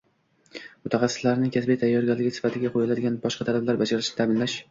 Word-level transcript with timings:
mutaxassislarning 0.87 1.51
kasbiy 1.57 1.77
tayyorgarligi 1.83 2.33
sifatiga 2.37 2.71
qo`yiladigan 2.77 3.21
boshqa 3.27 3.47
talablar 3.51 3.81
bajarilishini 3.83 4.21
ta’minlash; 4.23 4.57